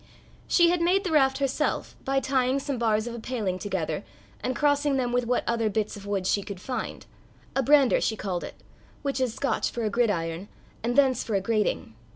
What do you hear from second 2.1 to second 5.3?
tying some bars of a paling together, and crossing them with